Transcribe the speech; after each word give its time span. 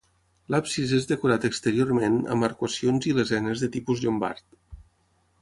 L'absis 0.53 0.93
és 0.99 1.03
decorat 1.11 1.45
exteriorment 1.49 2.17
amb 2.37 2.47
arcuacions 2.49 3.09
i 3.11 3.15
lesenes 3.19 3.63
de 3.67 3.71
tipus 3.77 4.03
llombard. 4.07 4.59